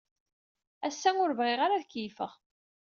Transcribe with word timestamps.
Ass-a, 0.87 1.11
ur 1.23 1.31
bɣiɣ 1.39 1.59
ara 1.61 1.75
ad 1.77 1.85
keyyfeɣ. 1.91 2.31